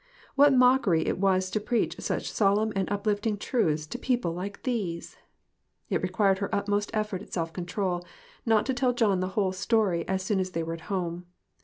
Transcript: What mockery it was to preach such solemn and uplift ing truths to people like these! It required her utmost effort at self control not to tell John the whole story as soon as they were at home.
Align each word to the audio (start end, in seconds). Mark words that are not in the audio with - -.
What 0.33 0.51
mockery 0.51 1.05
it 1.05 1.19
was 1.19 1.51
to 1.51 1.59
preach 1.59 1.97
such 2.01 2.31
solemn 2.31 2.73
and 2.75 2.89
uplift 2.91 3.27
ing 3.27 3.37
truths 3.37 3.85
to 3.85 3.99
people 3.99 4.33
like 4.33 4.63
these! 4.63 5.15
It 5.91 6.01
required 6.01 6.39
her 6.39 6.49
utmost 6.55 6.89
effort 6.91 7.21
at 7.21 7.31
self 7.33 7.53
control 7.53 8.03
not 8.43 8.65
to 8.65 8.73
tell 8.73 8.93
John 8.93 9.19
the 9.19 9.27
whole 9.37 9.51
story 9.51 10.07
as 10.07 10.23
soon 10.23 10.39
as 10.39 10.53
they 10.53 10.63
were 10.63 10.73
at 10.73 10.81
home. 10.89 11.27